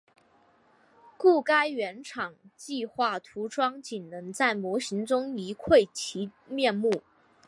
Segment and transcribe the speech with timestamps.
[1.15, 7.03] 故该原厂计画涂装仅能在模型中一窥其面目。